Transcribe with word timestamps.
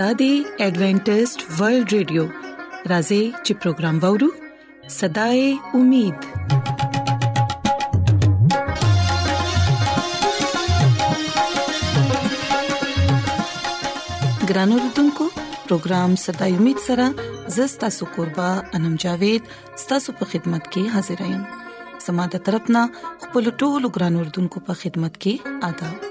دا 0.00 0.08
دی 0.18 0.28
ایڈونٹسٹ 0.64 1.42
ورلد 1.60 1.92
ریڈیو 1.92 2.22
راځي 2.90 3.18
چې 3.44 3.54
پروگرام 3.64 3.96
وورو 4.04 4.28
صداي 4.96 5.42
امید 5.78 6.26
ګرانو 14.50 14.78
رتونکو 14.84 15.28
پروگرام 15.66 16.14
صداي 16.24 16.56
امید 16.60 16.80
سره 16.86 17.08
زستا 17.58 17.90
سو 17.98 18.10
قربا 18.16 18.48
انم 18.80 18.94
جاوید 19.06 19.50
ستاسو 19.86 20.14
په 20.22 20.30
خدمت 20.34 20.70
کې 20.70 20.88
حاضرایم 20.94 21.98
سماده 22.08 22.40
ترپنه 22.50 22.86
خپل 23.26 23.52
ټولو 23.62 23.92
ګرانو 23.98 24.26
رتونکو 24.30 24.64
په 24.70 24.80
خدمت 24.84 25.20
کې 25.26 25.60
آداب 25.72 26.10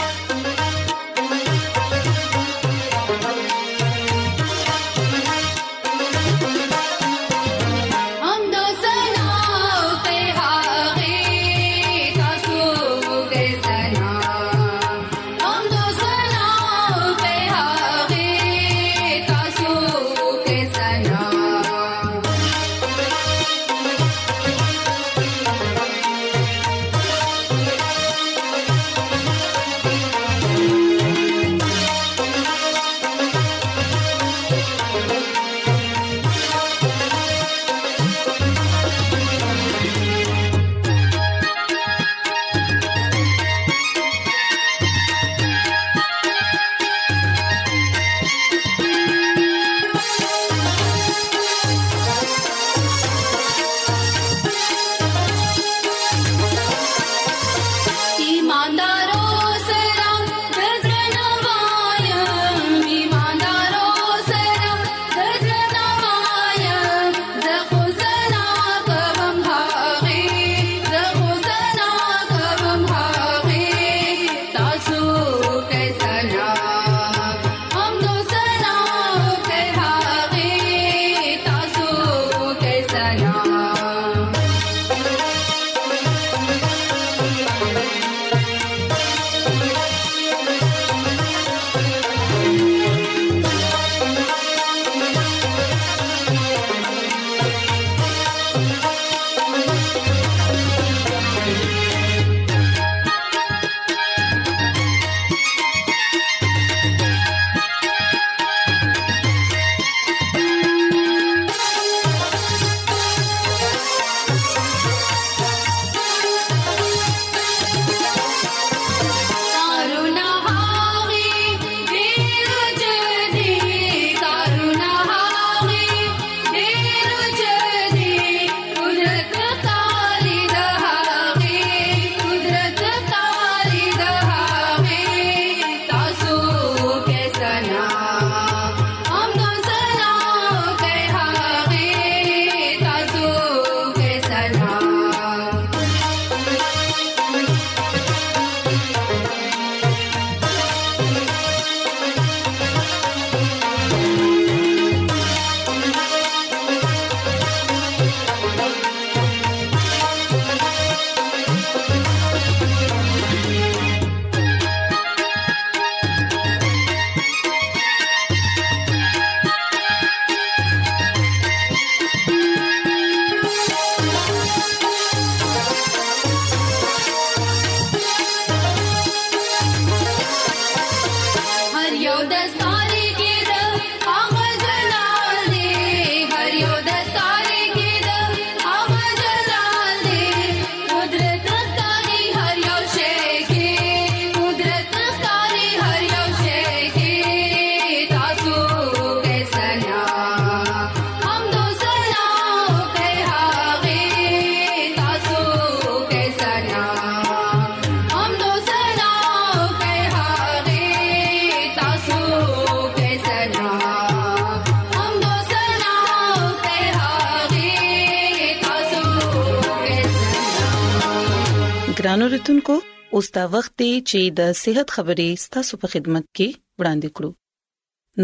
ګران 222.21 222.29
اوریدونکو 222.31 222.73
اوس 223.17 223.27
دا 223.37 223.43
وخت 223.55 223.71
دی 223.81 223.89
چې 224.09 224.19
د 224.37 224.41
صحت 224.61 224.87
خبرې 224.95 225.29
ستاسو 225.45 225.73
په 225.83 225.87
خدمت 225.93 226.25
کې 226.37 226.47
وړاندې 226.79 227.09
کړو 227.19 227.29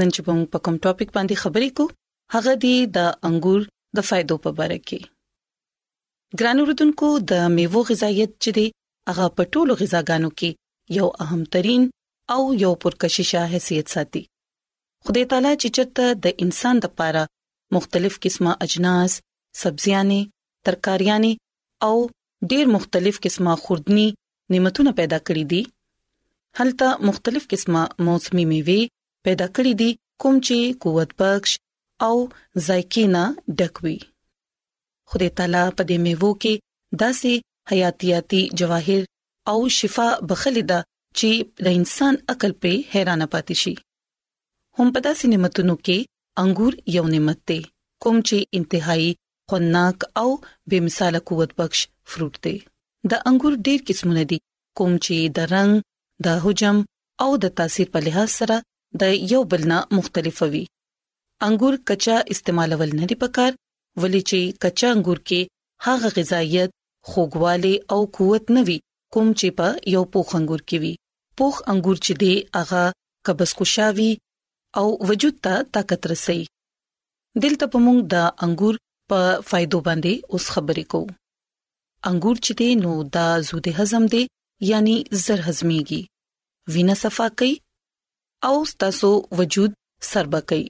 نن 0.02 0.10
چې 0.14 0.20
موږ 0.28 0.50
په 0.56 0.60
کوم 0.66 0.76
ټاپک 0.86 1.10
باندې 1.16 1.42
خبرې 1.44 1.70
کوو 1.78 1.96
هغه 2.34 2.54
دی 2.66 2.74
د 2.98 3.08
انګور 3.30 3.62
د 4.00 4.06
فائدو 4.10 4.36
په 4.44 4.50
اړه 4.66 4.80
کې 4.92 5.00
ګران 6.42 6.58
اوریدونکو 6.64 7.08
د 7.32 7.48
میوو 7.56 7.82
غذایت 7.90 8.32
چې 8.44 8.52
دی 8.58 8.66
هغه 9.12 9.26
په 9.38 9.44
ټولو 9.54 9.72
غذاګانو 9.82 10.30
کې 10.42 10.50
یو 10.98 11.08
اهم 11.26 11.42
ترين 11.56 11.84
او 12.36 12.42
یو 12.66 12.72
پرکششه 12.86 13.42
حیثیت 13.56 13.88
ساتي 13.96 14.22
خدای 15.10 15.24
تعالی 15.32 15.54
چې 15.62 15.70
چرته 15.80 16.06
د 16.28 16.46
انسان 16.46 16.76
د 16.86 16.94
لپاره 16.94 17.24
مختلف 17.80 18.14
قسمه 18.28 18.52
اجناس 18.68 19.12
سبزيانې 19.62 20.20
ترکاریاں 20.66 21.22
او 21.88 21.96
ډېر 22.52 22.66
مختلف 22.76 23.16
قسمه 23.24 23.54
خوردني 23.64 24.08
نعمتونه 24.54 24.92
پیدا 25.00 25.20
کړې 25.28 25.44
دي 25.54 25.62
هلته 26.60 26.88
مختلف 27.10 27.44
قسمه 27.54 27.84
موسمي 28.10 28.46
میوه 28.52 28.80
پیدا 29.28 29.48
کړې 29.56 29.74
دي 29.82 29.90
کوم 30.26 30.36
چې 30.48 30.58
قوت 30.86 31.12
بخش 31.24 31.52
او 32.08 32.16
ذایقینا 32.68 33.24
ډکوي 33.60 33.98
خدای 35.14 35.30
تعالی 35.40 35.64
په 35.78 35.84
دې 35.90 35.98
میوه 36.06 36.32
کې 36.42 36.54
داسې 37.02 37.32
حیاتیاتي 37.72 38.42
جواهر 38.62 39.02
او 39.54 39.60
شفا 39.80 40.08
بخلیدا 40.30 40.80
چې 41.18 41.30
د 41.66 41.78
انسان 41.80 42.14
عقل 42.34 42.52
په 42.64 42.72
حیرانه 42.94 43.28
پاتې 43.34 43.56
شي 43.64 43.74
هم 44.80 44.88
په 44.96 45.00
داسې 45.06 45.26
نعمتونو 45.34 45.76
کې 45.86 45.98
انګور 46.44 46.74
یو 46.98 47.06
نعمت 47.14 47.40
دی 47.52 47.60
کوم 48.04 48.18
چې 48.30 48.38
انتهایی 48.60 49.12
خناک 49.52 49.98
او 50.22 50.30
بې 50.70 50.78
مثاله 50.88 51.20
قوت 51.30 51.52
بخش 51.60 51.80
فروټ 52.14 52.36
دی 52.46 52.56
د 53.12 53.14
انګور 53.30 53.54
ډېر 53.66 53.80
قسمونه 53.90 54.24
دي 54.32 54.38
کوم 54.78 54.94
چې 55.06 55.16
د 55.38 55.52
رنګ 55.54 55.72
د 56.26 56.42
حجم 56.46 56.78
او 57.26 57.30
د 57.44 57.54
تاثیر 57.60 57.88
په 57.96 58.00
لحاظ 58.08 58.30
سره 58.40 58.56
د 59.04 59.14
یو 59.34 59.42
بل 59.54 59.62
نه 59.72 59.80
مختلف 60.00 60.38
وي 60.56 60.64
انګور 61.48 61.76
کچا 61.92 62.18
استعمالول 62.36 62.92
نه 63.02 63.06
دی 63.12 63.16
پکار 63.24 63.52
ولې 64.02 64.22
چې 64.30 64.40
کچا 64.66 64.90
انګور 64.96 65.20
کې 65.28 65.42
هغه 65.86 66.08
غذایت 66.18 66.72
خوګواله 67.12 67.74
او 67.96 68.00
قوت 68.18 68.46
نه 68.58 68.62
وي 68.72 68.78
کوم 69.16 69.28
چې 69.40 69.48
په 69.58 69.68
یو 69.96 70.02
پوخ 70.16 70.28
انګور 70.40 70.62
کې 70.68 70.78
وي 70.84 70.94
پوخ 71.42 71.56
انګور 71.76 71.98
چې 72.06 72.14
دی 72.22 72.34
هغه 72.58 72.84
قبض 73.30 73.52
کوشاوي 73.62 74.12
او 74.80 74.86
وجود 75.10 75.36
ته 75.48 75.54
طاقت 75.78 76.02
رسي 76.14 76.40
دلته 77.46 77.66
په 77.76 77.82
موږ 77.86 78.00
د 78.14 78.30
انګور 78.48 78.76
په 79.12 79.22
فائدو 79.50 79.80
باندې 79.88 80.14
اوس 80.34 80.46
خبرې 80.54 80.86
کوو 80.92 81.16
انګور 82.10 82.38
چې 82.46 82.52
دی 82.60 82.70
نو 82.84 82.92
دا 83.18 83.28
زوده 83.50 83.72
هضم 83.80 84.04
دی 84.14 84.24
یعنی 84.70 84.96
زر 85.26 85.40
هضميږي 85.48 86.02
وینا 86.74 86.96
صفا 87.04 87.28
کوي 87.40 87.54
او 88.50 88.56
ستاسو 88.72 89.10
وجود 89.40 89.72
سربه 90.12 90.40
کوي 90.52 90.66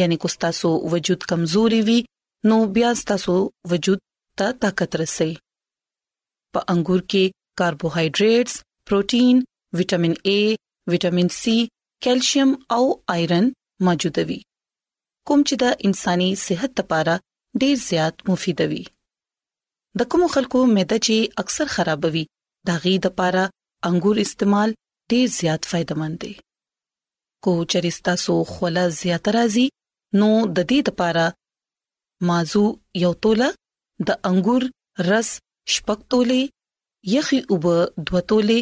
یعنی 0.00 0.16
کو 0.22 0.28
ستاسو 0.36 0.70
وجود 0.92 1.20
کمزوري 1.32 1.80
وي 1.88 1.98
نو 2.50 2.56
بیا 2.76 2.90
ستاسو 3.02 3.36
وجود 3.74 4.00
ته 4.42 4.46
طاقت 4.66 4.92
رسي 5.02 5.28
په 6.52 6.60
انګور 6.76 7.00
کې 7.10 7.24
کاربوهایډریټس 7.62 8.54
پروتین 8.90 9.36
وټامین 9.80 10.14
A 10.36 10.38
وټامین 10.94 11.28
C 11.40 11.58
کیلشیم 12.06 12.50
او 12.76 12.82
ايرن 13.16 13.44
موجود 13.88 14.16
وي 14.30 14.38
کوم 15.30 15.40
چې 15.48 15.54
د 15.62 15.64
انساني 15.88 16.30
صحت 16.46 16.72
لپاره 16.80 17.14
ډیر 17.60 17.74
زیات 17.88 18.14
مفید 18.30 18.60
وي 18.70 18.82
د 20.00 20.06
کوم 20.12 20.22
خلکو 20.34 20.58
معده 20.76 20.98
چې 21.06 21.14
اکثر 21.42 21.66
خرابوي 21.74 22.24
دا 22.68 22.74
غي 22.84 22.92
د 23.06 23.12
پاره 23.18 23.42
انګور 23.88 24.16
استعمال 24.24 24.70
ډیر 25.12 25.26
زیات 25.38 25.62
فائدمن 25.70 26.12
دی 26.22 26.32
کو 27.46 27.52
چرستا 27.74 28.12
سو 28.24 28.34
خوله 28.52 28.84
زیات 29.02 29.24
راځي 29.36 29.64
نو 30.20 30.28
د 30.56 30.58
دې 30.70 30.80
لپاره 30.90 31.24
مازو 32.30 32.62
یو 33.04 33.10
توله 33.26 33.48
د 34.10 34.18
انګور 34.30 34.62
رس 35.10 35.30
شپک 35.74 36.00
توله 36.14 36.40
یخي 37.16 37.40
اوب 37.56 37.64
دوه 38.06 38.20
توله 38.32 38.58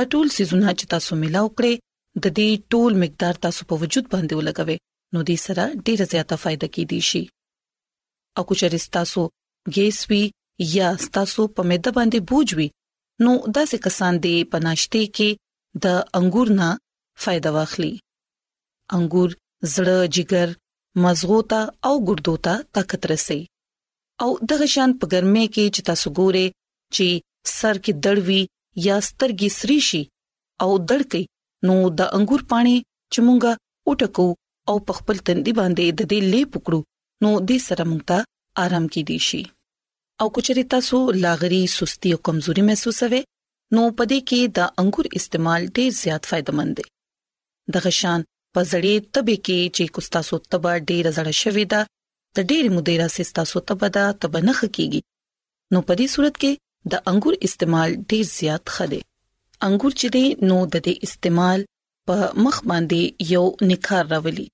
دا 0.00 0.02
ټول 0.16 0.26
سيزونه 0.38 0.68
چې 0.78 0.84
تاسو 0.96 1.12
ملاو 1.22 1.48
کړئ 1.56 1.74
د 2.22 2.26
دې 2.40 2.50
ټول 2.76 2.92
مقدار 3.04 3.34
تاسو 3.46 3.60
په 3.74 3.82
وجود 3.84 4.04
باندې 4.12 4.34
ولګوي 4.40 4.76
نو 5.16 5.20
دې 5.30 5.36
سره 5.46 5.64
ډیره 5.86 6.04
زیاته 6.14 6.36
فائدہ 6.46 6.68
کې 6.74 6.84
دي 6.94 7.00
شي 7.10 7.22
او 8.38 8.42
کو 8.48 8.54
چرستا 8.60 9.02
سو 9.12 9.22
ګیسوي 9.74 10.22
یا 10.76 10.86
ستاسو 11.04 11.42
په 11.54 11.62
مده 11.70 11.90
باندې 11.96 12.18
بوجوي 12.30 12.68
نو 13.24 13.32
دا 13.54 13.62
څه 13.70 13.76
کسان 13.86 14.12
دي 14.24 14.34
پناشتي 14.52 15.02
کې 15.16 15.28
د 15.84 15.86
انګور 16.18 16.48
نه 16.60 16.68
فائدہ 17.22 17.50
واخلي 17.56 17.92
انګور 18.96 19.30
زړه 19.74 19.96
جګر 20.14 20.48
مزغو 21.04 21.38
ته 21.50 21.60
او 21.88 21.94
ګردو 22.10 22.34
ته 22.46 22.54
طاقت 22.78 23.02
رسي 23.12 23.40
او 24.24 24.30
دغه 24.52 24.66
شان 24.74 24.90
په 25.00 25.04
ګرمه 25.12 25.44
کې 25.54 25.64
چې 25.74 25.80
تاسو 25.90 26.08
ګوره 26.18 26.46
چې 26.94 27.06
سر 27.58 27.76
کې 27.84 27.92
دړوي 28.06 28.42
یا 28.86 28.96
سترګې 29.08 29.48
سري 29.58 29.78
شي 29.88 30.02
او 30.64 30.70
دړکې 30.90 31.22
نو 31.70 31.76
د 31.98 32.16
انګور 32.18 32.42
پانی 32.54 32.76
چې 33.12 33.20
مونږه 33.26 33.52
وټکو 33.92 34.28
او 34.70 34.76
په 34.88 34.92
خپل 34.98 35.16
تندي 35.26 35.52
باندې 35.60 35.86
د 35.98 36.00
دې 36.10 36.20
لې 36.32 36.42
پکړو 36.56 36.80
نو 37.22 37.30
دې 37.48 37.58
سره 37.68 37.82
موږ 37.90 38.02
ته 38.10 38.18
آرام 38.64 38.84
کې 38.92 39.02
دي 39.10 39.18
شي 39.28 39.42
او 40.24 40.26
کچري 40.38 40.64
تاسو 40.74 40.98
لاغري 41.24 41.60
سستی 41.76 42.08
او 42.14 42.18
کمزوري 42.28 42.62
محسوسوي 42.68 43.20
نو 43.76 43.82
پدې 43.98 44.18
کې 44.28 44.40
د 44.58 44.70
انګور 44.82 45.06
استعمال 45.20 45.62
ډېر 45.76 45.90
زیات 46.02 46.22
فائدمند 46.30 46.72
دی 46.80 46.84
د 47.76 47.84
غشان 47.86 48.20
پزړې 48.56 48.94
تبې 49.14 49.36
کې 49.46 49.58
چې 49.76 49.84
کوستا 49.98 50.20
سو 50.28 50.34
تبا 50.54 50.72
ډېر 50.90 51.04
زړه 51.16 51.34
شوې 51.42 51.64
ده 51.72 51.80
د 52.36 52.38
ډېر 52.50 52.64
مدیره 52.76 53.08
سستا 53.16 53.42
سو 53.50 53.58
تبا 53.70 53.88
ده 53.96 54.04
تبنخ 54.24 54.58
کیږي 54.76 55.00
نو 55.72 55.78
پدې 55.88 56.06
صورت 56.14 56.34
کې 56.42 56.52
د 56.94 57.10
انګور 57.12 57.34
استعمال 57.50 57.90
ډېر 58.10 58.24
زیات 58.38 58.64
خده 58.76 59.00
انګور 59.68 59.92
چې 59.98 60.06
دی 60.14 60.24
نو 60.50 60.58
د 60.74 60.88
دې 60.88 60.94
استعمال 61.10 61.58
په 62.10 62.14
مخ 62.44 62.56
باندې 62.70 63.32
یو 63.34 63.44
نکار 63.70 64.02
راولي 64.14 64.46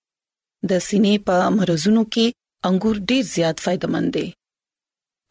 د 0.70 0.84
سینې 0.88 1.14
په 1.26 1.36
مرزونو 1.60 2.04
کې 2.16 2.26
انګور 2.68 2.96
ډیر 3.10 3.22
زیات 3.34 3.56
فائدمن 3.64 4.04
دي 4.14 4.26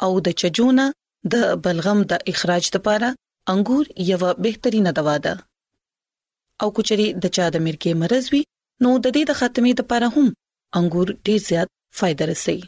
او 0.05 0.11
د 0.25 0.35
چجونه 0.41 0.85
د 1.33 1.53
بلغم 1.63 1.99
د 2.11 2.29
اخراج 2.33 2.65
لپاره 2.75 3.09
انګور 3.53 3.85
یو 4.11 4.19
بهترینه 4.45 4.91
دوا 4.99 5.15
ده 5.25 5.33
او 6.63 6.67
کچري 6.77 7.07
د 7.23 7.35
چا 7.37 7.45
د 7.55 7.65
مرګي 7.65 7.93
مرز 8.03 8.25
وي 8.33 8.41
نو 8.83 8.89
د 9.03 9.07
دې 9.15 9.23
د 9.29 9.39
ختمي 9.39 9.73
لپاره 9.79 10.07
هم 10.15 10.27
انګور 10.79 11.07
ډیر 11.29 11.39
زیات 11.49 11.69
فائدہ 11.99 12.23
رسي 12.31 12.59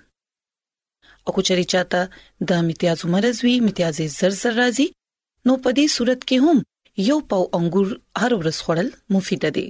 او 1.25 1.29
کچري 1.37 1.65
چاته 1.75 2.01
د 2.49 2.61
امتیازو 2.63 3.05
مرز 3.15 3.37
وي 3.45 3.53
امتیاز 3.63 3.95
زر 4.19 4.31
زر 4.41 4.53
راځي 4.61 4.87
نو 5.47 5.53
په 5.63 5.69
دې 5.77 5.85
صورت 5.97 6.21
کې 6.29 6.37
هم 6.45 6.57
یو 7.09 7.17
پاو 7.31 7.43
انګور 7.59 7.87
هر 8.21 8.31
ورځ 8.39 8.57
خوړل 8.65 8.89
مفید 9.17 9.43
دي 9.59 9.67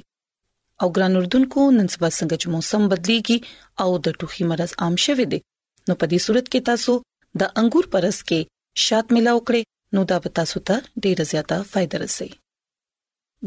او 0.83 0.89
ګران 0.95 1.15
اردوونکو 1.19 1.61
نن 1.77 1.87
سبا 1.93 2.07
څنګه 2.17 2.35
چې 2.41 2.47
موسم 2.55 2.81
بدليږي 2.91 3.37
او 3.83 3.89
د 4.05 4.17
ټوخي 4.19 4.43
مرز 4.51 4.71
عام 4.83 4.95
شوه 5.05 5.25
دي 5.31 5.39
نو 5.87 5.93
په 6.01 6.05
دې 6.11 6.19
صورت 6.25 6.45
کې 6.51 6.65
تاسو 6.69 6.93
د 7.39 7.51
انګور 7.61 7.85
پرس 7.93 8.17
کې 8.27 8.39
شات 8.85 9.05
ملاو 9.15 9.39
کړئ 9.47 9.63
نو 9.97 10.01
دا 10.11 10.17
به 10.25 10.29
تاسو 10.39 10.57
ته 10.69 10.75
ډیره 11.03 11.23
زیاته 11.31 11.57
فائدہ 11.71 11.97
رسي 12.03 12.29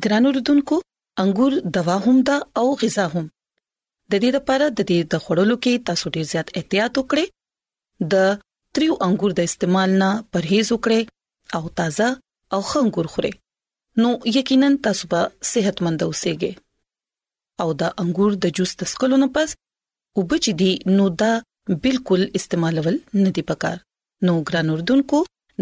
ګران 0.07 0.25
اردوونکو 0.31 0.77
انګور 1.25 1.53
دوا 1.77 1.97
هم 2.07 2.17
ده 2.31 2.37
او 2.63 2.67
غذا 2.83 3.07
هم 3.15 3.27
د 3.27 4.13
دې 4.23 4.31
لپاره 4.39 4.67
د 4.79 4.79
دې 4.91 4.99
د 5.13 5.25
خړولو 5.25 5.57
کې 5.65 5.85
تاسو 5.91 6.07
ډیر 6.17 6.25
زیات 6.33 6.49
احتیاط 6.61 6.93
وکړئ 7.01 7.27
د 8.17 8.35
تریو 8.79 8.95
انګور 9.07 9.31
د 9.39 9.49
استعمال 9.51 9.91
نه 10.03 10.11
پرهیز 10.35 10.67
وکړئ 10.75 11.01
او 11.57 11.63
تازه 11.81 12.09
او 12.57 12.61
خنګور 12.73 13.07
خورئ 13.15 13.33
نو 14.03 14.09
یقینا 14.37 14.69
تاسو 14.87 15.05
به 15.13 15.21
صحتمند 15.53 16.01
اوسئ 16.07 16.35
او 17.63 17.69
د 17.81 17.95
انګور 18.03 18.31
د 18.45 18.55
جوس 18.59 18.71
تسکلو 18.81 19.17
نه 19.23 19.29
پس 19.39 19.51
وبچ 20.21 20.45
دي 20.63 20.71
نو 20.99 21.05
دا 21.23 21.31
بالکل 21.87 22.21
استعمالول 22.41 22.97
نه 23.25 23.31
دی 23.39 23.43
پکار 23.51 23.77
نو 24.29 24.33
ګران 24.49 24.69
اردوونکو 24.77 25.19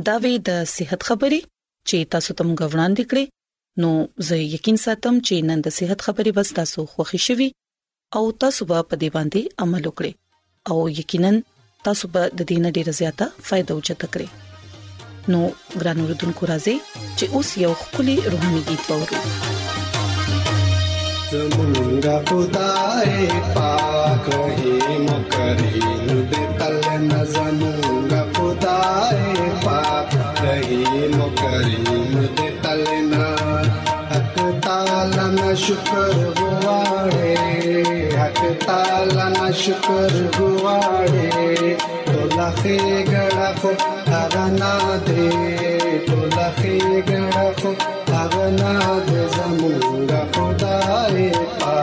دا 0.08 0.14
وی 0.24 0.34
د 0.50 0.62
صحت 0.76 1.00
خبرې 1.08 1.40
چې 1.88 1.96
تاسو 2.14 2.30
تم 2.40 2.48
غوړان 2.58 2.92
دکړي 3.00 3.24
نو 3.84 3.90
زه 4.30 4.36
یقین 4.56 4.76
ساتم 4.86 5.14
چې 5.26 5.34
نن 5.50 5.58
د 5.68 5.76
صحت 5.80 5.98
خبرې 6.06 6.30
بس 6.40 6.48
تاسو 6.60 6.80
خوښی 6.94 7.20
شوي 7.28 7.48
او 8.18 8.24
تاسو 8.44 8.60
به 8.72 8.78
په 8.92 9.02
دې 9.02 9.08
باندې 9.16 9.40
عمل 9.66 9.82
وکړئ 9.86 10.12
او 10.70 10.76
یقینا 11.00 11.32
تاسو 11.88 12.04
به 12.16 12.22
د 12.38 12.40
دې 12.48 12.56
نه 12.64 12.70
ډیره 12.76 12.92
زیاته 13.00 13.26
فائدہ 13.50 13.72
اوچته 13.74 14.06
کړئ 14.12 14.28
نو 15.36 15.40
ګران 15.84 15.98
اردوونکو 16.08 16.48
راځي 16.50 16.76
چې 17.18 17.24
اوس 17.38 17.48
یو 17.64 17.72
خولي 17.86 18.16
روحاني 18.32 18.60
गीत 18.70 18.82
ووري 18.92 19.18
मुंगा 21.32 22.16
खुदाए 22.28 23.26
पाक 23.54 24.24
ही 24.58 24.96
मुकरीन 25.06 26.08
बेतल 26.30 26.80
नजमुंगा 27.02 28.22
खुदाए 28.36 29.48
पाक 29.66 30.10
रही 30.44 31.08
मुकरीन 31.16 32.16
बेतल 32.40 32.82
न 33.10 33.20
हक 34.12 34.34
तालन 34.66 35.38
शुक्र 35.66 36.34
गुवाड़े 36.40 37.32
हक 38.18 38.42
तालन 38.66 39.52
शुक्र 39.62 40.28
गुवाड़े 40.38 41.76
तोलखे 42.10 42.78
गड़ख 43.12 43.64
अगना 44.20 44.74
दे 45.08 45.28
तोलखे 46.10 46.78
गड़ख 47.12 47.66
Zamunga 48.20 50.20
khudaye 50.32 51.28
pa, 51.58 51.74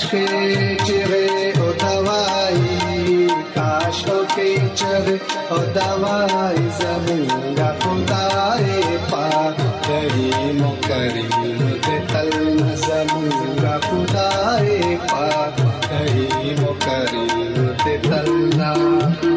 קיצ'רי 0.05 1.51
או 1.59 1.71
דוואי, 1.79 3.27
קש 3.53 4.05
או 4.09 4.17
קיצ'רי 4.27 5.17
או 5.51 5.57
דוואי, 5.73 6.55
זמונגה 6.69 7.71
פודאי 7.79 8.83
פא, 9.09 9.51
קרים 9.81 10.63
או 10.65 10.75
קרים 10.81 11.59
דתל, 11.79 12.59
זמונגה 12.75 13.77
פודאי 13.89 14.97
פא, 15.07 15.49
קרים 15.81 16.63
או 16.67 16.73
קרים 16.79 17.53
דתל 17.85 18.31
נא. 18.57 19.36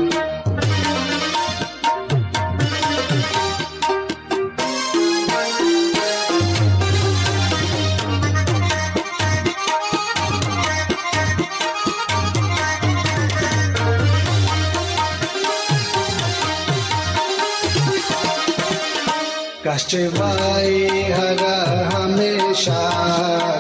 छवाई 19.90 21.06
हरा 21.18 21.54
हमेशा 21.94 22.82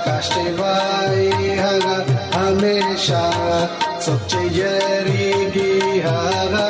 कष्ट 0.06 0.38
भाई 0.60 1.26
हरा 1.62 1.96
हमेशा 2.38 3.22
सच्चे 4.06 4.48
जरी 4.60 5.30
की 5.56 5.78
हरा 6.06 6.69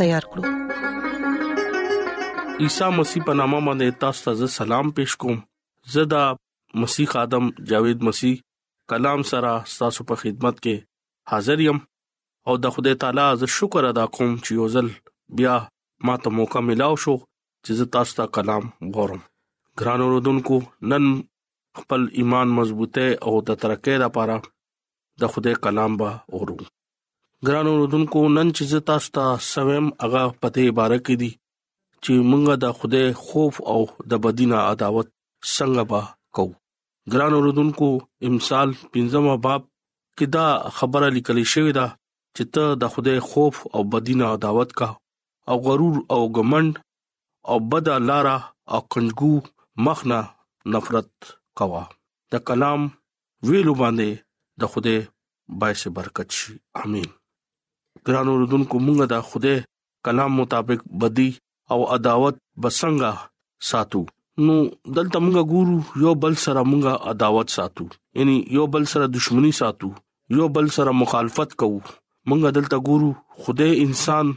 تیار 0.00 0.24
کړو 0.30 0.42
عیسی 2.64 2.88
مسیح 2.98 3.22
په 3.26 3.32
نامه 3.40 3.60
باندې 3.66 3.96
تاسو 4.00 4.18
ته 4.26 4.32
سلام 4.58 4.86
پېښ 4.96 5.10
کوم 5.24 5.38
زدا 5.96 6.24
مسیح 6.82 7.10
ادم 7.24 7.44
جاوید 7.72 7.98
مسیح 8.08 8.34
کلام 8.94 9.20
سره 9.32 9.50
تاسو 9.84 10.00
په 10.10 10.14
خدمت 10.24 10.56
کې 10.64 10.76
حاضر 11.34 11.58
یم 11.68 11.78
او 12.50 12.54
د 12.64 12.74
خدای 12.74 12.94
تعالی 13.04 13.24
ز 13.42 13.48
شکر 13.58 13.82
ادا 13.92 14.04
کوم 14.18 14.30
چې 14.44 14.50
یوزل 14.60 14.88
بیا 15.40 15.54
ما 16.10 16.14
ته 16.26 16.36
موقع 16.40 16.60
ملاو 16.68 16.94
شو 17.06 17.14
چې 17.64 17.90
تاسو 17.98 18.12
ته 18.20 18.24
کلام 18.38 18.64
غوړم 18.94 19.22
ګران 19.82 20.00
اوردونکو 20.04 20.56
نن 20.92 21.04
خپل 21.80 22.00
ایمان 22.22 22.48
مضبوطه 22.60 23.06
او 23.26 23.32
د 23.48 23.50
ترقې 23.62 23.94
لپاره 24.04 24.36
د 25.24 25.36
خدای 25.36 25.54
کلام 25.66 25.92
به 26.02 26.10
اورو 26.38 26.56
ګران 27.46 27.66
اوردونکو 27.70 28.20
نن 28.36 28.48
چې 28.56 28.64
تاسو 28.88 29.08
ته 29.16 29.24
سویم 29.52 29.86
هغه 30.02 30.22
پته 30.42 30.62
مبارک 30.70 31.06
دي 31.22 31.30
چې 32.02 32.12
مونږه 32.30 32.54
د 32.64 32.76
خدای 32.78 33.06
خوف 33.24 33.54
او 33.72 33.80
د 34.10 34.22
بدینا 34.26 34.58
عداوت 34.72 35.08
څنګه 35.54 35.82
با 35.90 36.02
کو 36.36 36.46
ګران 37.12 37.32
اوردونکو 37.38 37.88
امثال 38.28 38.68
پنځمه 38.94 39.34
باب 39.46 39.62
کې 40.16 40.26
دا 40.36 40.46
خبره 40.78 41.08
لیکل 41.16 41.38
شوې 41.54 41.72
ده 41.78 41.86
چې 42.36 42.42
ته 42.54 42.64
د 42.82 42.94
خدای 42.94 43.18
خوف 43.30 43.56
او 43.74 43.80
بدینا 43.96 44.26
عداوت 44.38 44.70
کا 44.80 44.88
او 45.50 45.56
غرور 45.68 45.96
او 46.14 46.20
غمند 46.38 46.74
او 47.50 47.56
بد 47.74 47.86
لاره 48.08 48.38
او 48.76 48.80
کنجګو 48.94 49.32
مخنه 49.90 50.20
نفرت 50.76 51.10
کوا 51.60 51.84
د 52.34 52.44
کلام 52.48 52.80
ویلو 53.50 53.74
باندې 53.80 54.10
د 54.64 54.74
خوده 54.74 54.96
بایسه 55.62 55.88
برکت 56.00 56.28
شي 56.38 56.54
امين 56.84 57.08
ګران 58.08 58.28
اوردونکو 58.32 58.76
مونږه 58.86 59.06
د 59.12 59.16
خوده 59.28 59.54
کلام 60.08 60.32
مطابق 60.40 60.80
بدی 61.04 61.30
او 61.74 61.78
عداوت 61.94 62.36
بسنګه 62.62 63.12
ساتو 63.70 64.00
نو 64.46 64.54
دلته 64.96 65.16
مونږه 65.24 65.42
ګورو 65.52 65.76
یو 66.04 66.12
بل 66.24 66.34
سره 66.44 66.62
مونږه 66.72 66.92
عداوت 67.14 67.48
ساتو 67.56 67.84
یعنی 68.20 68.36
یو 68.58 68.64
بل 68.76 68.84
سره 68.92 69.04
دښمنی 69.14 69.52
ساتو 69.60 69.90
یو 70.38 70.48
بل 70.58 70.66
سره 70.76 70.90
مخالفت 71.00 71.56
کوو 71.62 71.80
مونږه 72.28 72.50
دلته 72.58 72.76
ګورو 72.90 73.10
خوده 73.44 73.68
انسان 73.86 74.30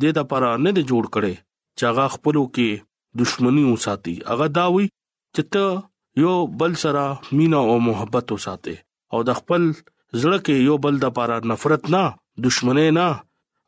دې 0.00 0.10
د 0.20 0.28
پاره 0.32 0.50
نه 0.64 0.70
دی 0.78 0.82
جوړ 0.90 1.04
کړي 1.14 1.34
چې 1.78 1.84
هغه 1.90 2.06
خپلو 2.16 2.42
کې 2.56 2.70
دښمنی 3.22 3.64
وساتي 3.70 4.14
هغه 4.30 4.46
داوي 4.60 4.86
چې 5.34 5.42
ته 5.54 5.64
یو 6.24 6.34
بل 6.62 6.72
سره 6.84 7.04
مینا 7.38 7.60
او 7.72 7.76
محبت 7.90 8.34
وساته 8.36 8.76
او 9.16 9.22
د 9.28 9.38
خپل 9.42 9.62
زړه 9.72 10.38
کې 10.46 10.68
یو 10.70 10.78
بل 10.86 11.00
د 11.04 11.16
پاره 11.20 11.38
نفرت 11.52 11.90
نه 11.96 12.04
دښمنۍ 12.44 12.88
نه 12.98 13.06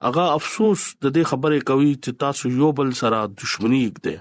هغه 0.07 0.25
افسوس 0.37 0.81
د 1.02 1.04
دې 1.16 1.23
خبرې 1.31 1.61
کوي 1.69 1.92
چې 2.02 2.11
تاسو 2.23 2.45
یو 2.61 2.71
بل 2.78 2.88
سره 3.02 3.19
دښمنی 3.42 3.83
وکړي 3.87 4.16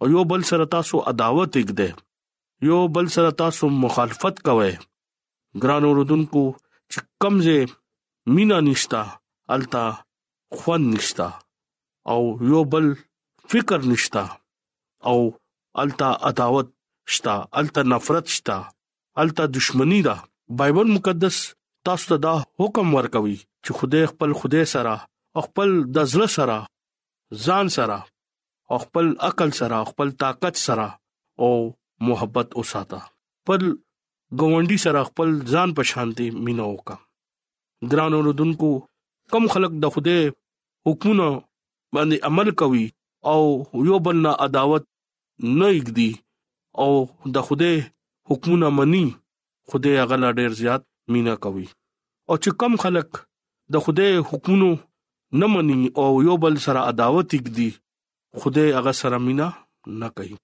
او 0.00 0.04
یو 0.14 0.22
بل 0.30 0.40
سره 0.50 0.64
تاسو 0.76 0.96
عداوت 1.10 1.50
وکړي 1.56 1.90
یو 2.68 2.80
بل 2.94 3.06
سره 3.16 3.30
تاسو 3.42 3.64
مخالفت 3.84 4.36
کوي 4.48 4.72
ګران 5.62 5.82
اوردونکو 5.86 6.42
چې 6.92 6.98
کمزه 7.22 7.58
مینا 8.34 8.58
نشتا 8.66 9.02
التا 9.54 9.84
خوان 10.56 10.82
نشتا 10.92 11.28
او 12.12 12.20
یو 12.52 12.60
بل 12.72 12.86
فکر 13.50 13.78
نشتا 13.90 14.24
او 15.10 15.16
التا 15.82 16.08
عداوت 16.30 16.68
شتا 17.14 17.34
التا 17.60 17.82
نفرت 17.92 18.26
شتا 18.36 18.58
التا 19.22 19.44
دښمنی 19.56 20.00
دا 20.06 20.16
بایبل 20.58 20.86
مقدس 20.96 21.36
تاسو 21.86 22.06
ته 22.14 22.20
دا 22.22 22.30
حکم 22.62 22.88
ورکوي 22.94 23.34
چې 23.64 23.70
خدای 23.80 24.06
خپل 24.12 24.30
خدای 24.42 24.64
سره 24.72 24.94
خپل 25.46 25.70
د 25.98 26.06
زړه 26.12 26.28
سره 26.36 26.56
ځان 27.44 27.66
سره 27.76 27.98
خپل 28.84 29.06
عقل 29.28 29.50
سره 29.60 29.78
خپل 29.90 30.08
طاقت 30.22 30.54
سره 30.66 30.86
او 31.46 31.50
محبت 32.08 32.48
اوساته 32.62 33.00
پر 33.50 33.60
ګوندی 34.42 34.78
سره 34.86 35.00
خپل 35.10 35.30
ځان 35.54 35.68
په 35.80 35.90
شانتي 35.92 36.26
مينو 36.48 36.68
کا 36.90 36.96
ګرانو 37.94 38.18
رودونکو 38.28 38.70
کم 39.36 39.46
خلق 39.54 39.72
د 39.86 39.94
خوده 39.98 40.18
حکمونو 40.86 41.28
باندې 41.36 42.30
عمل 42.30 42.50
کوي 42.64 42.82
او 43.34 43.44
یو 43.92 44.00
بل 44.08 44.16
نه 44.26 44.32
عداوت 44.48 44.90
نه 45.58 45.70
یګدي 45.78 46.10
او 46.84 46.90
د 47.38 47.46
خوده 47.50 47.88
حکمونه 48.32 48.74
مني 48.80 49.04
خوده 49.72 49.94
هغه 50.02 50.34
ډیر 50.42 50.58
زیات 50.64 50.88
مینا 51.12 51.34
کوي 51.44 51.64
او 52.28 52.34
چې 52.42 52.50
کم 52.60 52.72
خلک 52.84 53.10
د 53.74 53.84
خدای 53.86 54.12
حکمونو 54.30 54.70
نه 55.42 55.46
مني 55.52 55.78
او 56.02 56.06
یو 56.28 56.36
بل 56.44 56.54
سره 56.64 56.80
عداوت 56.92 57.30
کوي 57.46 57.68
خدای 58.44 58.68
هغه 58.78 58.92
سره 59.00 59.16
مینا 59.26 59.46
نه 60.02 60.08
کوي 60.20 60.34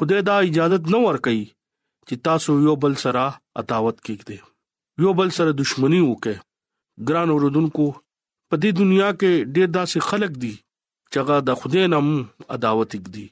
خدای 0.00 0.20
دا 0.28 0.34
اجازه 0.48 0.78
نه 0.94 0.98
ور 1.06 1.18
کوي 1.26 1.42
چې 2.06 2.14
تاسو 2.28 2.50
یو 2.68 2.74
بل 2.86 2.94
سره 3.04 3.24
عداوت 3.64 3.96
کوي 4.08 4.38
یو 5.04 5.10
بل 5.20 5.28
سره 5.40 5.50
دښمنی 5.60 6.02
وکړي 6.10 6.36
ګران 7.10 7.28
اوردونکو 7.34 7.86
په 8.48 8.54
دې 8.62 8.70
دنیا 8.80 9.10
کې 9.20 9.32
ډېر 9.54 9.68
داسې 9.76 9.98
خلک 10.08 10.32
دي 10.44 10.54
چې 11.10 11.16
هغه 11.22 11.36
د 11.48 11.60
خدای 11.60 11.86
نام 11.94 12.08
عداوت 12.58 12.92
کوي 13.04 13.26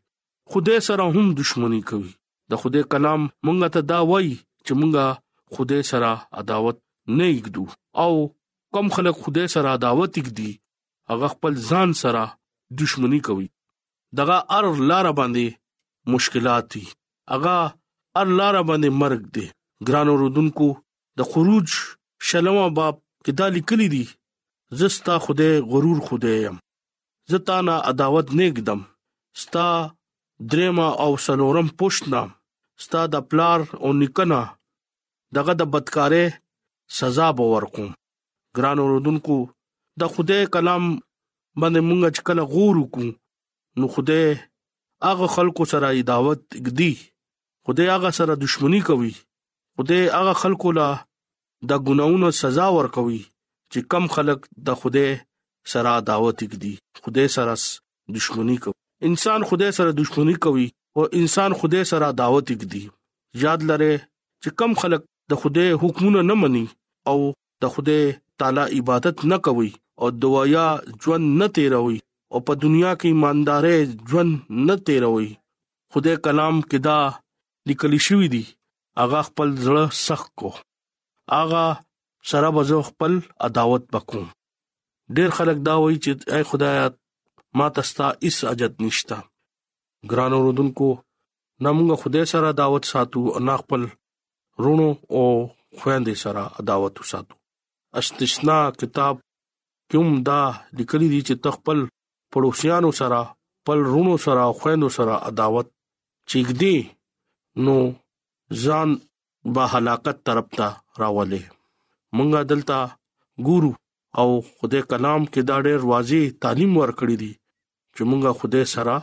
خدای 0.53 0.79
سره 0.90 1.03
هم 1.16 1.27
دښمنی 1.38 1.81
کوي 1.90 2.11
د 2.55 2.62
خدای 2.62 2.83
کلام 2.94 3.23
مونږ 3.46 3.59
ته 3.77 3.81
دا 3.92 3.99
وایي 4.12 4.33
چې 4.64 4.73
مونږه 4.81 5.05
خدای 5.54 5.82
سره 5.90 6.12
عداوت 6.40 6.78
نه 7.18 7.26
یګدو 7.36 7.66
او 8.04 8.12
کم 8.74 8.86
خلک 8.94 9.16
خدای 9.24 9.48
سره 9.54 9.68
عداوت 9.78 10.10
یګدي 10.20 10.50
هغه 11.10 11.28
خپل 11.34 11.52
ځان 11.70 11.90
سره 12.02 12.24
دښمنی 12.78 13.20
کوي 13.26 13.48
دغه 14.18 14.36
ار 14.56 14.64
لار 14.90 15.06
باندې 15.18 15.46
مشکلات 16.12 16.64
دي 16.72 16.84
هغه 17.32 17.56
ار 18.20 18.28
لار 18.38 18.54
باندې 18.68 18.90
مرګ 19.02 19.22
دي 19.36 19.46
ګرانو 19.86 20.12
رودونکو 20.22 20.68
د 21.18 21.20
خروج 21.30 21.68
شلمه 22.28 22.66
باب 22.78 22.94
کې 23.24 23.30
دا 23.38 23.46
لیکلي 23.56 23.88
دي 23.94 24.06
زستا 24.78 25.14
خدای 25.24 25.52
غرور 25.70 25.98
خدای 26.08 26.36
يم 26.44 26.56
زتا 27.30 27.56
نه 27.66 27.74
عداوت 27.90 28.26
نیکدم 28.38 28.80
ستا 29.42 29.68
درما 30.50 30.88
او 31.04 31.10
سنورم 31.26 31.68
پښتنا 31.80 32.22
ستا 32.84 33.00
د 33.12 33.14
پلار 33.30 33.60
او 33.82 33.88
نکنا 34.00 34.42
دغه 35.37 35.53
د 35.61 35.71
بدکارې 35.73 36.25
سزا 36.99 37.27
به 37.38 37.45
ورکوم 37.55 37.88
ګران 38.59 38.79
اوردونکو 38.85 39.37
د 40.03 40.12
خوده 40.14 40.38
کلام 40.55 40.85
باندې 41.61 41.81
مونږ 41.88 42.03
چې 42.14 42.21
کله 42.29 42.43
غور 42.55 42.75
وکړو 42.79 43.11
نو 43.83 43.90
خوده 43.95 44.21
هغه 45.09 45.27
خلکو 45.35 45.62
سره 45.73 45.88
دعوت 46.12 46.40
اګدي 46.61 46.93
خوده 47.64 47.85
هغه 47.95 48.11
سره 48.19 48.33
دښمنی 48.45 48.81
کوي 48.88 49.12
خوده 49.75 49.99
هغه 50.16 50.33
خلکو 50.43 50.69
لا 50.81 50.88
د 51.73 51.87
ګناونو 51.90 52.29
سزا 52.40 52.66
ورکوي 52.79 53.23
چې 53.73 53.81
کم 53.95 54.05
خلک 54.16 54.40
د 54.71 54.81
خوده 54.83 55.07
سره 55.75 55.93
دعوت 56.11 56.37
اګدي 56.47 56.75
خوده 57.07 57.27
سره 57.37 57.55
دښمنی 58.19 58.57
کوي 58.66 58.77
انسان 59.11 59.40
خوده 59.53 59.69
سره 59.79 59.90
دښمنی 60.03 60.37
کوي 60.49 60.66
او 60.97 61.03
انسان 61.23 61.51
خوده 61.62 61.81
سره 61.93 62.07
دعوت 62.23 62.47
اګدي 62.57 62.85
یاد 63.47 63.61
لره 63.73 63.93
چې 64.43 64.51
کم 64.62 64.73
خلک 64.83 65.03
د 65.31 65.33
خوده 65.40 65.66
حکمونه 65.83 66.21
نه 66.31 66.35
مني 66.40 66.66
او 67.11 67.19
د 67.62 67.64
خوده 67.75 67.99
تعالی 68.38 68.64
عبادت 68.79 69.16
نه 69.33 69.37
کوي 69.47 69.71
او 70.01 70.07
دوايا 70.23 70.66
ژوند 71.03 71.27
نه 71.40 71.47
تیروي 71.57 71.99
او 72.33 72.38
په 72.47 72.53
دنیا 72.64 72.93
کې 73.01 73.07
ایماندارې 73.12 73.77
ژوند 74.11 74.33
نه 74.69 74.75
تیروي 74.87 75.31
خوده 75.93 76.12
کلام 76.27 76.55
کدا 76.73 76.99
لیکل 77.69 77.93
شوی 78.07 78.29
دی 78.35 78.45
اغا 79.03 79.21
خپل 79.29 79.49
زړه 79.64 79.85
سخت 80.07 80.29
کو 80.40 80.51
اغا 81.43 81.66
سره 82.31 82.49
بزو 82.57 82.81
خپل 82.90 83.12
عداوت 83.49 83.83
وکوم 83.95 84.27
ډیر 85.16 85.29
خلک 85.38 85.59
دا 85.69 85.75
وایي 85.83 85.99
چې 86.05 86.12
اے 86.35 86.40
خدایا 86.51 86.85
ما 87.59 87.66
تستا 87.77 88.07
اس 88.29 88.37
اجد 88.53 88.73
نشتا 88.85 89.19
ګران 90.11 90.33
اوردن 90.37 90.69
کو 90.79 90.88
نمغه 91.66 91.95
خدای 92.03 92.27
سره 92.33 92.51
داوت 92.62 92.85
ساتو 92.93 93.25
انا 93.38 93.57
خپل 93.62 93.83
رونو 94.64 94.88
او 95.16 95.23
خويندې 95.81 96.14
سره 96.25 96.42
عداوت 96.61 96.94
وساتو 97.01 97.35
استثنا 98.01 98.59
کتاب 98.81 99.14
کوم 99.90 100.09
دا 100.29 100.40
لیکلي 100.79 101.09
دي 101.14 101.20
چې 101.29 101.35
تخپل 101.44 101.79
پړوسيانو 102.35 102.90
سره 103.01 103.20
پل 103.68 103.79
رونو 103.92 104.14
سره 104.27 104.44
خويندو 104.62 104.88
سره 104.99 105.14
عداوت 105.31 105.66
چیګدي 106.31 106.77
نو 107.68 107.77
ځان 108.64 108.88
با 109.57 109.64
هلاکت 109.77 110.18
طرف 110.31 110.46
ته 110.59 110.68
راولې 111.01 111.42
مونږه 112.16 112.40
دلته 112.53 112.79
ګورو 113.49 113.73
او 114.20 114.29
خدای 114.61 114.83
کلام 114.92 115.23
کې 115.33 115.42
دا 115.51 115.57
ډېر 115.66 115.81
واضح 115.94 116.23
تعلیم 116.46 116.73
ورکړی 116.83 117.16
دي 117.25 117.33
چې 117.94 118.03
مونږه 118.11 118.33
خدای 118.44 118.64
سره 118.77 118.96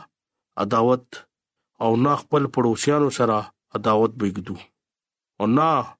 عداوت 0.66 1.06
او 1.86 1.90
نه 2.08 2.12
خپل 2.24 2.42
پړوسيانو 2.56 3.10
سره 3.18 3.38
عداوت 3.78 4.12
بېګدو 4.22 4.56
او 5.40 5.46
نه 5.46 5.94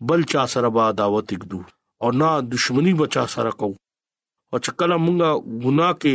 بل 0.00 0.22
چا 0.30 0.46
سره 0.52 0.68
با 0.76 0.84
دعوت 0.98 1.26
وکړو 1.32 1.60
او 2.02 2.08
نه 2.20 2.28
دښمنی 2.52 2.92
بچا 3.00 3.24
سره 3.34 3.52
کو 3.60 3.70
او 4.50 4.56
چې 4.64 4.70
کله 4.78 4.96
مونږه 5.04 5.30
ګناه 5.64 5.92
کې 6.02 6.14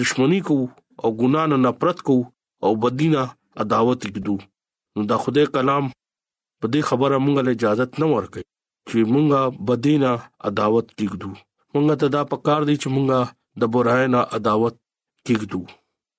دښمنی 0.00 0.40
کو 0.48 0.56
او 1.02 1.08
ګناه 1.20 1.46
نه 1.52 1.56
نفرت 1.66 1.98
کو 2.08 2.16
او 2.64 2.70
بدینا 2.84 3.22
عداوت 3.64 4.00
وکړو 4.06 4.36
نو 4.94 5.00
دا 5.10 5.16
خدای 5.24 5.46
کلام 5.54 5.84
په 6.60 6.66
دې 6.72 6.80
خبره 6.88 7.16
مونږه 7.26 7.42
له 7.46 7.50
اجازه 7.56 7.86
نه 8.02 8.06
ورکړي 8.14 8.44
چې 8.88 8.96
مونږه 9.12 9.40
بدینا 9.68 10.12
عداوت 10.48 10.86
وکړو 11.00 11.32
مونږه 11.74 11.94
ته 12.00 12.06
دا 12.16 12.22
پکار 12.32 12.60
دی 12.68 12.76
چې 12.82 12.88
مونږه 12.96 13.18
د 13.60 13.62
برای 13.74 14.06
نه 14.14 14.20
عداوت 14.38 14.74
وکړو 15.32 15.62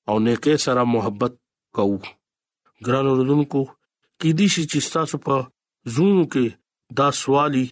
او 0.09 0.15
نیکه 0.25 0.53
سره 0.65 0.81
محبت 0.95 1.33
کوو 1.77 1.99
ګران 2.85 3.05
اوردونکو 3.09 3.61
کې 4.19 4.29
دي 4.37 4.47
چې 4.53 4.93
تاسو 4.95 5.17
په 5.25 5.35
زونو 5.93 6.23
کې 6.33 6.45
دا 6.97 7.07
سوالي 7.21 7.65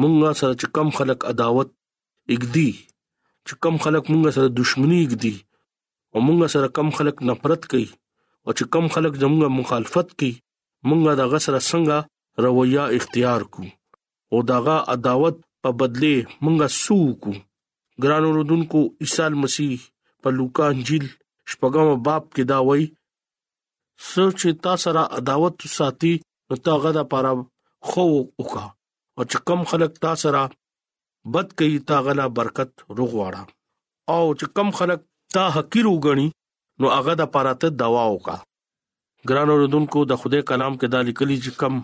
مونږه 0.00 0.30
سره 0.40 0.52
چې 0.60 0.66
کم 0.76 0.88
خلک 0.98 1.20
عداوت 1.32 1.68
اګدي 2.34 2.70
چې 3.46 3.54
کم 3.62 3.74
خلک 3.84 4.04
مونږه 4.12 4.30
سره 4.36 4.48
دښمنی 4.60 4.98
اګدي 5.06 5.34
او 6.12 6.18
مونږه 6.26 6.46
سره 6.54 6.66
کم 6.78 6.88
خلک 6.98 7.16
نفرت 7.30 7.62
کوي 7.70 7.88
او 8.44 8.50
چې 8.58 8.64
کم 8.72 8.84
خلک 8.94 9.12
زمونږه 9.22 9.48
مخالفت 9.60 10.08
کوي 10.18 10.32
مونږه 10.88 11.12
د 11.20 11.22
غسر 11.32 11.54
څنګه 11.70 11.96
رویه 12.44 12.84
اختیار 12.98 13.40
کو 13.54 13.62
او 14.32 14.38
داغه 14.52 14.76
عداوت 14.94 15.36
په 15.62 15.68
بدله 15.80 16.14
مونږه 16.44 16.66
سو 16.82 16.98
کو 17.22 17.32
ګران 18.02 18.22
اوردونکو 18.28 18.80
عیسی 19.02 19.26
مسیح 19.42 19.74
په 20.22 20.28
لوکا 20.38 20.64
انجیل 20.72 21.06
شپږم 21.50 21.88
باب 22.06 22.22
کې 22.34 22.42
دا 22.52 22.58
وایي 22.68 22.86
سوچ 24.12 24.40
تا 24.64 24.72
سره 24.86 25.02
عداوت 25.18 25.56
ساتي 25.78 26.14
نو 26.50 26.56
تا 26.64 26.72
غدا 26.82 27.02
پاره 27.12 27.32
خو 27.88 28.04
وکا 28.40 28.64
او 29.16 29.22
چې 29.30 29.36
کم 29.48 29.60
خلک 29.70 29.92
تا 30.04 30.12
سره 30.22 30.42
بد 31.34 31.48
کوي 31.58 31.78
تا 31.88 31.96
غلا 32.06 32.26
برکت 32.38 32.70
رغواړه 32.98 33.42
او 34.14 34.22
چې 34.38 34.46
کم 34.56 34.68
خلک 34.80 35.00
تا 35.36 35.44
حقیر 35.56 35.86
وګڼي 35.94 36.28
نو 36.80 36.86
هغه 36.96 37.12
د 37.20 37.32
پاره 37.36 37.52
ته 37.64 37.68
دوا 37.82 38.04
وکا 38.14 38.36
ګران 39.30 39.48
اوردونکو 39.54 40.00
د 40.10 40.20
خوده 40.22 40.38
کلام 40.52 40.74
کې 40.80 40.88
دا 40.94 41.00
لیکلي 41.08 41.36
چې 41.44 41.52
کم 41.64 41.74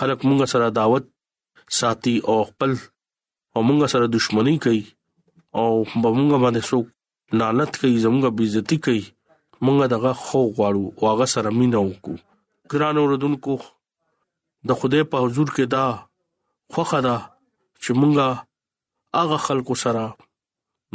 خلک 0.00 0.18
مونږ 0.28 0.42
سره 0.54 0.66
دعوت 0.80 1.04
ساتي 1.80 2.14
او 2.32 2.36
خپل 2.52 2.72
او 3.54 3.60
مونږ 3.68 3.80
سره 3.96 4.06
دښمنی 4.14 4.56
کوي 4.68 4.82
او 5.58 5.68
مونږ 6.02 6.30
باندې 6.42 6.62
څوک 6.70 6.86
لعنت 7.42 7.70
کوي 7.84 7.96
زموږه 8.06 8.30
بیزتی 8.40 8.76
کوي 8.88 9.04
مونږ 9.64 9.80
دغه 9.96 10.12
خو 10.24 10.40
غواړو 10.56 10.84
او 10.98 11.04
هغه 11.14 11.26
سره 11.36 11.48
مينو 11.60 11.82
کو 12.08 12.14
ګران 12.76 12.96
اوردونکو 13.04 13.54
د 14.68 14.70
خدای 14.80 15.02
په 15.10 15.16
حضور 15.24 15.48
کې 15.56 15.64
دا 15.74 15.86
خوخه 16.72 17.00
ده 17.06 17.16
چې 17.82 17.90
مونږه 18.00 18.26
هغه 19.18 19.38
خلکو 19.46 19.74
سره 19.84 20.04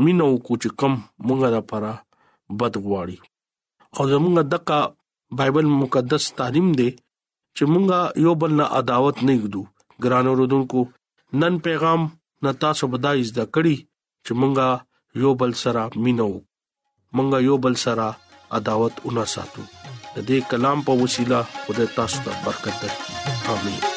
مينو 0.03 0.27
کو 0.45 0.53
چې 0.61 0.69
کم 0.79 0.93
مونږه 1.27 1.47
د 1.55 1.67
پره 1.69 1.93
بد 2.59 2.73
غواړي 2.85 3.17
او 3.97 4.03
زمونږه 4.13 4.43
دغه 4.53 4.79
بایبل 5.39 5.67
مقدس 5.83 6.23
تعلیم 6.39 6.69
دی 6.79 6.89
چې 7.55 7.63
مونږه 7.71 7.99
یو 8.25 8.33
بل 8.41 8.51
نه 8.59 8.65
عداوت 8.79 9.15
نه 9.27 9.33
کړو 9.43 9.63
ګرانو 10.03 10.31
رودونکو 10.39 10.81
نن 11.41 11.53
پیغام 11.67 12.01
نتا 12.45 12.69
سوبدای 12.79 13.19
زده 13.31 13.45
کړی 13.55 13.75
چې 14.25 14.31
مونږه 14.39 14.69
یو 15.23 15.31
بل 15.41 15.51
سره 15.63 15.81
مينو 16.05 16.29
مونږه 17.15 17.37
یو 17.47 17.55
بل 17.65 17.75
سره 17.85 18.07
عداوت 18.59 18.93
اونہ 19.05 19.25
ساتو 19.35 19.63
د 20.15 20.17
دې 20.27 20.39
کلام 20.51 20.77
په 20.89 21.01
وسیله 21.01 21.39
خدای 21.65 21.87
تاسو 21.97 22.17
ته 22.27 22.31
برکت 22.45 22.77
درکړي 22.85 23.36
probably 23.47 23.96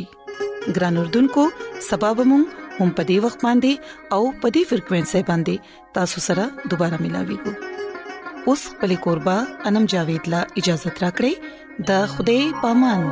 ګران 0.77 1.01
اردوونکو 1.05 1.46
سبا 1.88 2.12
بم 2.20 2.35
هم 2.42 2.90
پدی 3.01 3.18
وخت 3.27 3.46
باندې 3.48 4.18
او 4.18 4.20
پدی 4.44 4.64
فریکوينسي 4.75 5.22
باندې 5.31 5.98
تاسو 6.01 6.25
سره 6.29 6.46
دوپاره 6.70 7.01
ملاوي 7.07 7.38
کو 7.46 7.57
اوس 8.51 8.62
پلي 8.85 8.94
کوربه 9.09 9.66
انم 9.72 9.90
جاوید 9.96 10.31
لا 10.37 10.44
اجازه 10.64 10.94
ترا 11.01 11.12
کړې 11.18 11.90
د 11.90 12.07
خوده 12.14 12.38
پامان 12.66 13.11